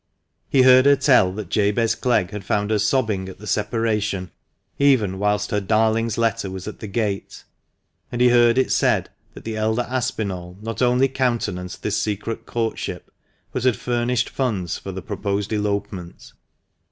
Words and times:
He 0.49 0.63
heard 0.63 0.87
her 0.87 0.95
tell 0.95 1.31
that 1.33 1.49
Jabez 1.51 1.93
Clegg 1.93 2.31
had 2.31 2.43
found 2.43 2.71
her 2.71 2.79
sobbing 2.79 3.29
at 3.29 3.37
the 3.37 3.45
separation, 3.45 4.31
even 4.79 5.19
whilst 5.19 5.51
her 5.51 5.61
darling's 5.61 6.17
letter 6.17 6.49
was 6.49 6.67
at 6.67 6.79
the 6.79 6.87
gate. 6.87 7.43
And 8.11 8.19
he 8.19 8.29
heard 8.29 8.57
it 8.57 8.71
said 8.71 9.11
that 9.35 9.43
the 9.43 9.55
elder 9.57 9.85
Aspinall 9.87 10.57
not 10.59 10.81
only 10.81 11.07
countenanced 11.07 11.83
this 11.83 12.01
secret 12.01 12.47
courtship, 12.47 13.11
but 13.51 13.63
had 13.63 13.75
furnished 13.77 14.31
funds 14.31 14.75
for 14.75 14.91
the 14.91 15.03
proposed 15.03 15.53
elopement. 15.53 16.33